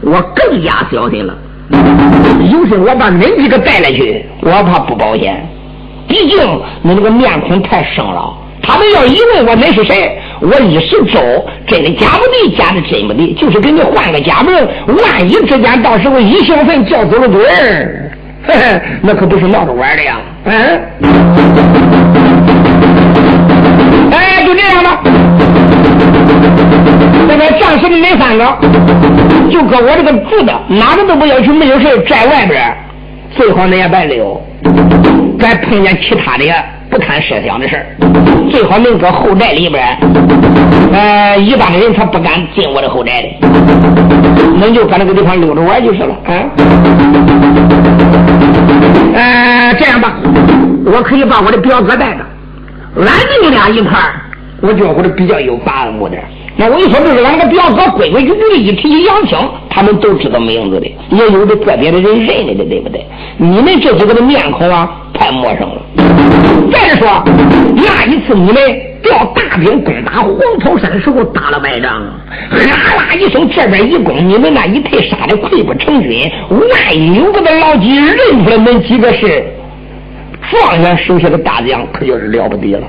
[0.00, 1.32] 我更加小心了。”
[1.70, 5.46] 有时我把恁几个带来去，我怕不保险。
[6.06, 6.38] 毕竟
[6.84, 11.20] 恁这个面孔太生了，他们要一问我恁是谁，我一时走
[11.66, 14.54] 真的假不的，假的真不的，就是给你换个假名。
[14.96, 18.10] 万一之间到时候一兴奋叫走了鬼儿，
[19.02, 20.20] 那可不是闹着玩的呀！
[20.44, 20.80] 嗯，
[27.38, 28.44] 那个战士们恁三个，
[29.48, 32.76] 就搁我这个住的，哪个都不要去，没有事在外边，
[33.36, 34.42] 最好你也别溜。
[35.38, 36.44] 再碰见其他的
[36.90, 37.80] 不堪设想的事
[38.50, 39.96] 最好能搁后宅里边。
[40.92, 43.28] 呃，一般的人他不敢进我的后宅的，
[44.60, 46.16] 恁就搁那个地方溜着玩就是了。
[46.24, 46.32] 啊，
[49.14, 50.14] 呃，这样吧，
[50.84, 52.24] 我可以把我的表哥带着，
[52.96, 53.04] 俺
[53.42, 54.14] 们俩一块儿。
[54.60, 56.20] 我觉得比较有把握点。
[56.60, 59.38] 那我一说这是俺个表哥规规矩矩的，一提起杨青，
[59.70, 63.06] 他们都知道名字的，也有的个别的人认得的，对不对？
[63.36, 65.80] 你们这几个的面孔啊，太陌生了。
[66.72, 67.22] 再说
[67.76, 68.56] 那一次你们
[69.00, 71.92] 调大兵攻打黄草山的时候打了败仗，
[72.50, 76.28] 哈啦一声，这边一攻，你们那一退杀的溃不成军。
[76.50, 79.44] 万一有个老几认出来恁几个是
[80.50, 82.88] 状元手下的大将，可就是了不得了。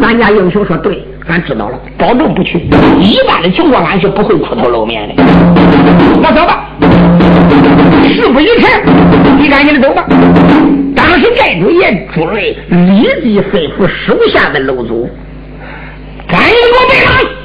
[0.00, 2.58] 咱家英雄说对，俺知道了，保证不去。
[3.00, 5.22] 一般的情况，俺是不会出头露面的。
[6.22, 6.64] 那走吧，
[8.08, 8.66] 事不宜迟，
[9.38, 10.06] 你赶紧的走吧。
[10.96, 15.08] 当时寨主爷朱瑞立即吩咐手下的楼主，
[16.26, 17.37] 赶紧给我备马。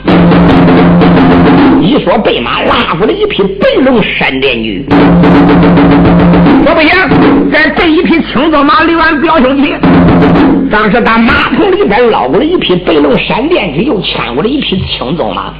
[1.84, 4.86] 一说备马，拉过来一匹白龙闪电驹。
[6.66, 9.76] 我不行，再备一匹青鬃马留俺表兄弟。
[10.72, 15.54] 当时打马棚里边捞过来一匹白龙闪电驹，又牵过来一匹青鬃马，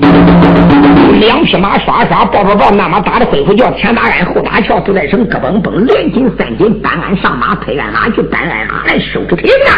[1.20, 9.72] 两匹马刷刷抱抱抱，那马打的恢复叫前打鞍后打桥，都在声咯嘣嘣，连紧三紧，搬鞍上马，推鞍马去，搬鞍马来收着停啊！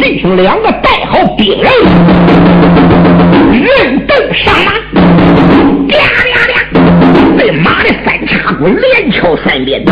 [0.00, 1.70] 弟兄两个带好兵人，
[3.52, 4.72] 人登上马，
[5.88, 5.98] 啪
[6.32, 6.52] 啪啪，
[7.36, 9.84] 被马的三叉骨连敲三遍，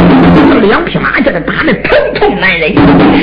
[0.48, 2.74] 这两匹马叫他打的疼痛难忍。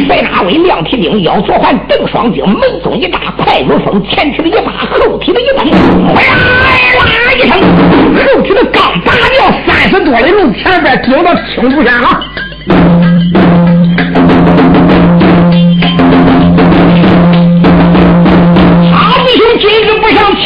[0.07, 5.71] 白大威亮蹄钉，腰左环邓双睛，门松一扎快如风，前蹄的一拔，后蹄的一蹬，
[6.13, 13.46] 哗啦一声，后蹄的刚拔掉三十多里路，前边顶到青竹山了。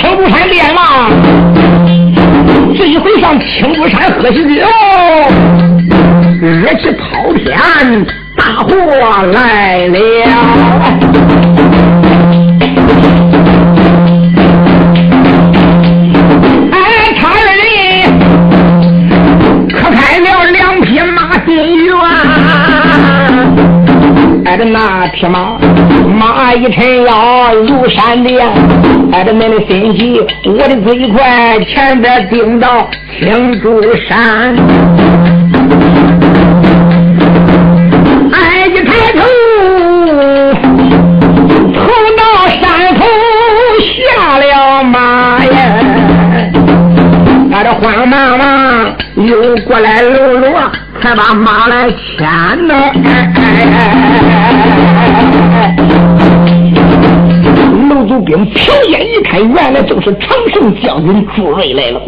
[0.01, 0.81] 青竹山练吗？
[2.75, 4.65] 这一回上青竹山喝喜酒，
[6.41, 7.55] 热气滔天，
[8.35, 8.73] 大祸
[9.31, 9.99] 来了。
[16.71, 16.75] 哎，
[17.19, 17.47] 差人
[19.69, 21.93] 可开了两匹马心猿。
[24.45, 25.59] 挨着那匹马，
[26.19, 28.51] 马一抻腰如闪电，
[29.11, 32.89] 挨着恁的心急，我的最快前边顶到
[33.19, 34.55] 青竹山，
[38.31, 39.19] 哎一抬头，
[41.73, 41.79] 头
[42.17, 42.21] 到
[42.61, 42.61] 山
[42.95, 43.01] 头
[43.83, 45.51] 下了马呀，
[47.51, 50.47] 挨着慌忙忙又过来搂搂。
[51.01, 52.27] 才把马来牵
[52.67, 52.75] 呢，
[58.23, 62.01] 兵瞟眼一看，原来就是常胜将军朱瑞来了。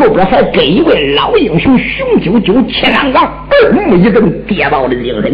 [0.00, 5.32] 后边还跟一位老英雄熊赳赳、气朗朗、二目一瞪、跌爆的精神。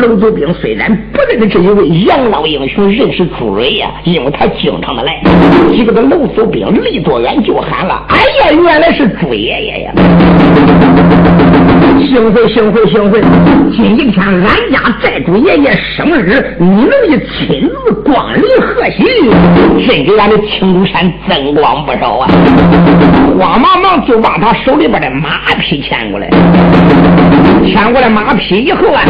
[0.00, 5.22] 楼祖兵虽然不认识这一位杨老英雄，认识朱瑞呀，因为他经常的来。
[5.70, 9.92] 几个的楼祖兵离多远就喊了：“哎呀，原来是朱爷爷呀！”
[12.06, 13.20] 幸会幸会幸会！
[13.74, 19.04] 今一天俺家寨主爷爷生日，你能一亲自光临贺喜，
[19.86, 22.28] 真给俺的青竹山增光不少啊！
[23.38, 26.28] 慌忙忙就把他手里边的马匹牵过来，
[27.66, 29.02] 牵过来马匹以后啊，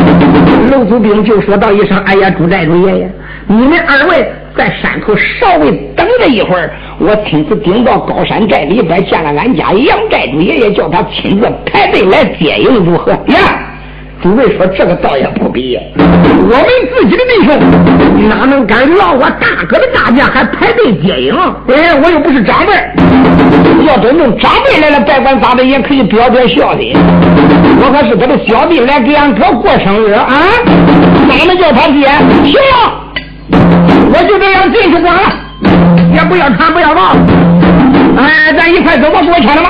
[0.71, 3.11] 楼祖兵就说道一声：“哎呀，朱寨主爷爷，
[3.47, 4.27] 你们二位。”
[4.57, 13.11] 在山头稍微等了一会儿，我亲自顶到高山寨里边见了俺家杨寨主爷爷，叫他亲自排队来接应，如何？
[13.11, 13.64] 呀，
[14.25, 21.35] 诸位说这个倒也不必，我们自己的弟兄哪能敢劳我大哥的大驾还排队接应？
[21.69, 22.73] 哎，我又不是长辈，
[23.87, 26.95] 要真正长辈来了，别管咋的也可以表表孝心。
[27.83, 30.27] 我可是他的小弟来给俺哥过生日啊，
[31.29, 32.09] 哪能叫他爹？
[32.45, 32.59] 行。
[34.11, 35.21] 我就这样进去管了，
[36.15, 37.15] 也不要看，不要闹。
[38.17, 39.69] 哎，咱一块走吧，给我牵着马。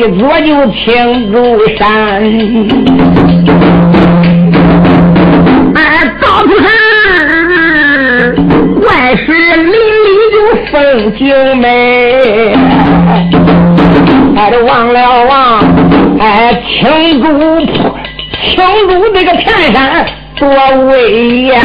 [0.00, 1.36] 一座就青竹
[1.76, 1.84] 山，
[5.74, 5.78] 哎，
[6.18, 6.64] 到处是，
[8.80, 10.36] 怪石林里就
[10.72, 10.72] 风
[11.18, 11.20] 景
[11.58, 11.68] 美。
[14.36, 15.60] 哎，这望了望，
[16.18, 17.26] 哎，青竹
[18.40, 20.48] 青竹这个片山多
[20.86, 21.60] 威严，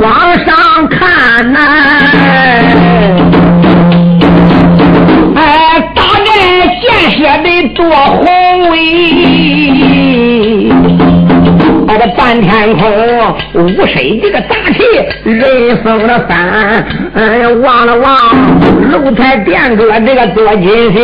[0.00, 0.08] 往
[0.46, 1.58] 上看呐。
[7.20, 8.24] 写得多宏
[8.70, 8.72] 伟！
[11.86, 12.90] 啊，这半天空
[13.52, 14.80] 无水，这个大气，
[15.24, 18.16] 人上了三，哎呀，望了望
[18.90, 20.98] 楼台殿阁，这个多锦绣！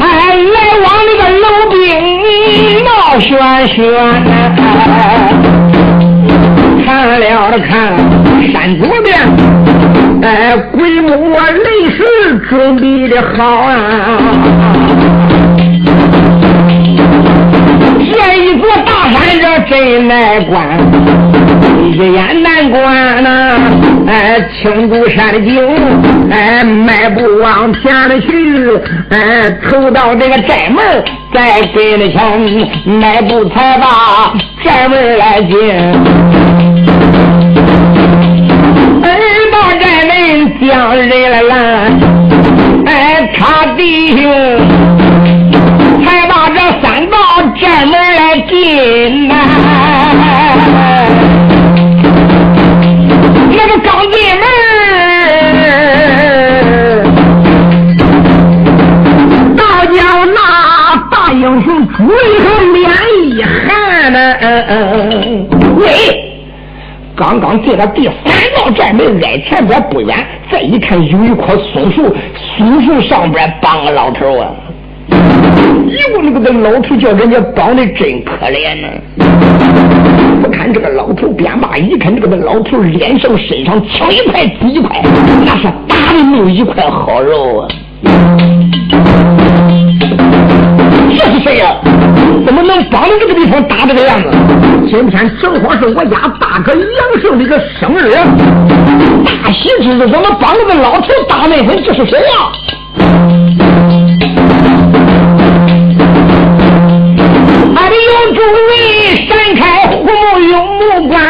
[0.00, 0.06] 哎，
[0.54, 1.76] 来往那个楼顶
[2.82, 3.28] 闹喧
[3.66, 3.76] 喧，
[6.86, 6.88] 看
[7.20, 7.70] 了看
[8.50, 9.12] 山左边。
[10.22, 14.18] 哎，鬼母雷石准备的好啊！
[17.98, 20.78] 这一座大山这真难关。
[21.92, 23.58] 一眼难关呐，
[24.06, 25.60] 哎，青竹山的景，
[26.30, 31.04] 哎，迈步往前了去，哎，走到这个寨门，
[31.34, 32.40] 再跟了前，
[33.00, 34.32] 迈步才把
[34.64, 35.58] 寨门来进，
[43.82, 44.22] 弟兄
[46.04, 47.16] 才把这三道
[47.60, 49.34] 寨门来进呐。
[53.50, 54.46] 那个刚进门，
[59.56, 60.38] 大叫那
[61.10, 62.86] 大英雄朱一和脸
[63.26, 64.16] 一寒呢。
[65.76, 65.84] 喂，
[67.16, 72.14] 刚刚进了第三道寨门，挨前边不远，再一看有一棵松树，
[72.58, 74.50] 松树上边绑个老头啊。
[75.08, 78.86] 哟，那个这老头叫人家绑的真可怜呢。
[80.42, 85.02] 不看这个老头便罢，一看这个老头脸上身上青一块紫一块，
[85.46, 87.68] 那是打的没有一块好肉啊！
[91.16, 91.76] 这是谁呀？
[92.44, 94.28] 怎么能绑到这个地方打这个样子？
[94.86, 98.10] 今天正好是我家大哥杨胜的一个生日，
[99.24, 101.82] 大喜之日，怎么绑了个老头打那份？
[101.84, 102.52] 这是谁呀？
[108.04, 108.72] 用诸位
[109.28, 110.10] 闪开虎目
[110.40, 111.20] 用目观，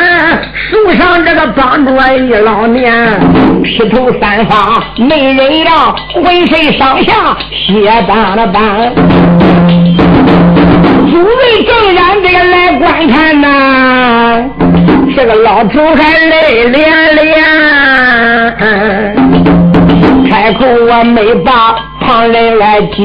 [0.54, 2.90] 树上这个绑着一老年，
[3.62, 8.94] 披头散发没人让，浑身上下血斑了斑。
[11.10, 13.48] 诸位正然这个来观看呐，
[15.14, 17.44] 这个老头还泪连连，
[20.30, 22.96] 开口我没把旁人来叫。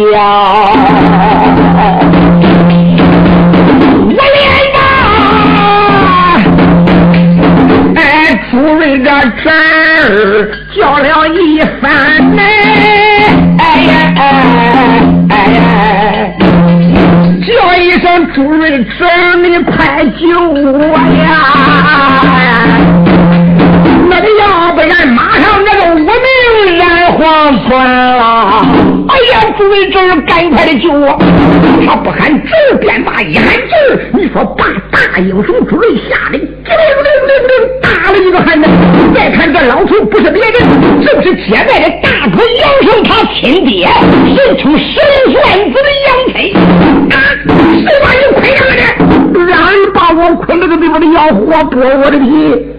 [8.49, 9.09] 朱瑞这
[9.43, 12.41] 侄儿叫了一番呢，
[13.59, 14.19] 哎呀哎
[15.29, 15.57] 哎呀，
[17.47, 21.31] 叫一声朱瑞侄儿，你快救我呀！
[24.09, 28.96] 那个要不然马上那个无名染黄泉了。
[29.09, 31.17] 哎呀，诸位侄儿，赶快的救我！
[31.85, 37.51] 他不喊侄儿便罢，一喊侄儿，你说把大英雄朱瑞吓得叮铃铃铃铃
[37.81, 38.69] 打了一个寒战。
[39.15, 40.53] 再看这老头不是别人，
[41.01, 45.01] 正是接待的大哥杨雄他亲爹，人称神
[45.31, 46.53] 算子的杨飞。
[47.11, 47.15] 啊！
[47.47, 49.45] 谁把你捆上了的？
[49.45, 52.76] 让人把我捆这个地方的要活剥我的皮。